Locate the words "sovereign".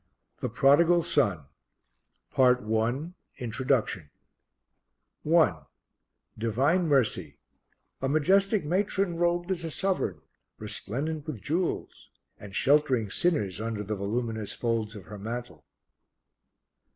9.69-10.21